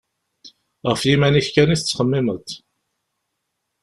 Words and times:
Γef 0.87 1.01
yiman-ik 1.09 1.47
kan 1.51 1.73
i 1.73 1.75
tettxemmimeḍ. 1.77 2.47